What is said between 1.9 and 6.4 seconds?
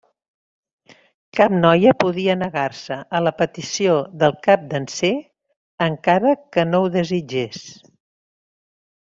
podia negar-se a la petició del Capdanser, encara